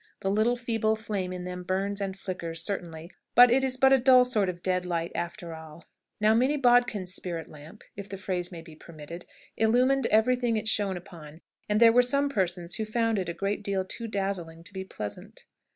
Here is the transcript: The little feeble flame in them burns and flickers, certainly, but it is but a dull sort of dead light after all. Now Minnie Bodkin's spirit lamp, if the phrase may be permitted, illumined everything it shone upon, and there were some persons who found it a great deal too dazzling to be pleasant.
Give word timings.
The 0.21 0.31
little 0.31 0.55
feeble 0.55 0.95
flame 0.95 1.31
in 1.31 1.43
them 1.43 1.61
burns 1.61 2.01
and 2.01 2.17
flickers, 2.17 2.63
certainly, 2.65 3.11
but 3.35 3.51
it 3.51 3.63
is 3.63 3.77
but 3.77 3.93
a 3.93 3.99
dull 3.99 4.25
sort 4.25 4.49
of 4.49 4.63
dead 4.63 4.83
light 4.83 5.11
after 5.13 5.53
all. 5.53 5.85
Now 6.19 6.33
Minnie 6.33 6.57
Bodkin's 6.57 7.13
spirit 7.13 7.47
lamp, 7.47 7.83
if 7.95 8.09
the 8.09 8.17
phrase 8.17 8.51
may 8.51 8.63
be 8.63 8.75
permitted, 8.75 9.27
illumined 9.57 10.07
everything 10.07 10.57
it 10.57 10.67
shone 10.67 10.97
upon, 10.97 11.41
and 11.69 11.79
there 11.79 11.93
were 11.93 12.01
some 12.01 12.29
persons 12.29 12.77
who 12.77 12.83
found 12.83 13.19
it 13.19 13.29
a 13.29 13.33
great 13.35 13.61
deal 13.61 13.85
too 13.85 14.07
dazzling 14.07 14.63
to 14.63 14.73
be 14.73 14.83
pleasant. 14.83 15.45